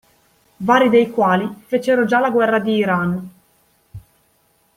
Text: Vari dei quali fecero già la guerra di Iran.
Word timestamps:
Vari 0.57 0.89
dei 0.89 1.11
quali 1.11 1.47
fecero 1.67 2.05
già 2.05 2.19
la 2.19 2.31
guerra 2.31 2.57
di 2.57 2.73
Iran. 2.75 3.29